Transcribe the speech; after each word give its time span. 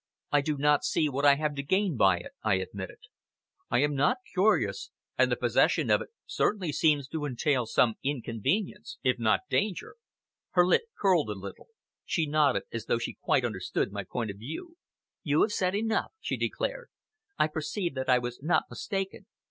"I 0.31 0.41
do 0.41 0.57
not 0.57 0.83
see 0.83 1.09
what 1.09 1.25
I 1.25 1.35
have 1.35 1.53
to 1.53 1.61
gain 1.61 1.95
by 1.95 2.17
it," 2.17 2.31
I 2.41 2.55
admitted. 2.55 2.97
"I 3.69 3.83
am 3.83 3.93
not 3.93 4.17
curious, 4.33 4.89
and 5.15 5.31
the 5.31 5.35
possession 5.35 5.91
of 5.91 6.01
it 6.01 6.09
certainly 6.25 6.71
seems 6.71 7.07
to 7.09 7.23
entail 7.23 7.67
some 7.67 7.97
inconvenience, 8.03 8.97
if 9.03 9.19
not 9.19 9.41
danger." 9.47 9.97
Her 10.53 10.65
lip 10.65 10.85
curled 10.99 11.29
a 11.29 11.33
little. 11.33 11.67
She 12.03 12.25
nodded 12.25 12.63
as 12.73 12.87
though 12.87 12.97
she 12.97 13.13
quite 13.21 13.45
understood 13.45 13.91
my 13.91 14.03
point 14.03 14.31
of 14.31 14.37
view. 14.39 14.75
"You 15.21 15.41
have 15.41 15.51
said 15.53 15.75
enough," 15.75 16.13
she 16.19 16.35
declared; 16.35 16.89
"I 17.37 17.45
perceive 17.45 17.93
that 17.93 18.09
I 18.09 18.17
was 18.17 18.39
not 18.41 18.63
mistaken! 18.71 19.27